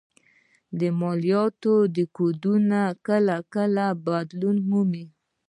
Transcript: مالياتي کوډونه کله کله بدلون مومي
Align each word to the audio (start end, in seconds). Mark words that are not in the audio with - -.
مالياتي 0.99 2.03
کوډونه 2.15 2.81
کله 3.07 3.35
کله 3.53 3.85
بدلون 4.05 4.57
مومي 4.69 5.05